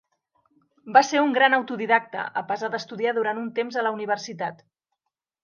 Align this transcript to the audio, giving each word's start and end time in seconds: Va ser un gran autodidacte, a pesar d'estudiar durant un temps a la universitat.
Va 0.95 1.03
ser 1.09 1.19
un 1.25 1.35
gran 1.35 1.55
autodidacte, 1.57 2.23
a 2.41 2.43
pesar 2.53 2.71
d'estudiar 2.77 3.15
durant 3.19 3.43
un 3.43 3.53
temps 3.61 3.79
a 3.79 3.85
la 3.91 3.95
universitat. 4.01 4.67